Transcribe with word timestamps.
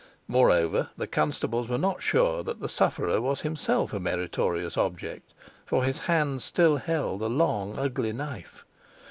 Moreover, 0.27 0.89
the 0.97 1.05
constables 1.05 1.67
were 1.69 1.77
not 1.77 2.01
sure 2.01 2.41
that 2.41 2.59
the 2.59 2.67
sufferer 2.67 3.21
was 3.21 3.41
himself 3.41 3.93
a 3.93 3.99
meritorious 3.99 4.75
object, 4.75 5.31
for 5.63 5.83
his 5.83 5.99
hand 5.99 6.41
still 6.41 6.77
held 6.77 7.21
a 7.21 7.27
long, 7.27 7.77
ugly 7.77 8.11
knife. 8.11 8.65